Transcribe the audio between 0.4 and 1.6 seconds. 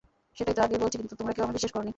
তো, আগেই বলেছি কিন্তু, তোমরা কেউ আমায়